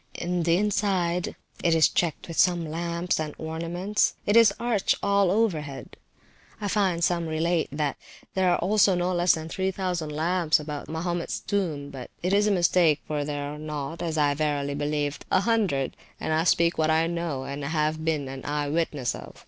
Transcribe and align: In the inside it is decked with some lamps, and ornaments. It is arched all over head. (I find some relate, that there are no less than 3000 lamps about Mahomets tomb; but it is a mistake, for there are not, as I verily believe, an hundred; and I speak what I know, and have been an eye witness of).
In 0.15 0.41
the 0.41 0.57
inside 0.57 1.35
it 1.63 1.75
is 1.75 1.87
decked 1.87 2.27
with 2.27 2.35
some 2.39 2.65
lamps, 2.65 3.19
and 3.19 3.35
ornaments. 3.37 4.15
It 4.25 4.35
is 4.35 4.51
arched 4.59 4.95
all 5.03 5.29
over 5.29 5.61
head. 5.61 5.95
(I 6.59 6.69
find 6.69 7.03
some 7.03 7.27
relate, 7.27 7.67
that 7.71 7.97
there 8.33 8.49
are 8.49 8.77
no 8.95 9.13
less 9.13 9.35
than 9.35 9.47
3000 9.47 10.09
lamps 10.09 10.59
about 10.59 10.87
Mahomets 10.89 11.39
tomb; 11.39 11.91
but 11.91 12.09
it 12.23 12.33
is 12.33 12.47
a 12.47 12.51
mistake, 12.51 12.99
for 13.05 13.23
there 13.23 13.43
are 13.53 13.59
not, 13.59 14.01
as 14.01 14.17
I 14.17 14.33
verily 14.33 14.73
believe, 14.73 15.19
an 15.31 15.43
hundred; 15.43 15.95
and 16.19 16.33
I 16.33 16.45
speak 16.45 16.79
what 16.79 16.89
I 16.89 17.05
know, 17.05 17.43
and 17.43 17.63
have 17.63 18.03
been 18.03 18.27
an 18.27 18.43
eye 18.43 18.69
witness 18.69 19.13
of). 19.13 19.35